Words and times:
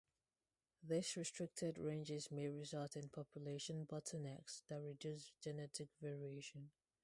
These 0.81 1.15
restricted 1.15 1.77
ranges 1.77 2.31
may 2.31 2.47
result 2.49 2.95
in 2.95 3.07
population 3.09 3.85
bottlenecks 3.85 4.63
that 4.67 4.81
reduce 4.81 5.31
genetic 5.43 5.89
variation. 6.01 6.71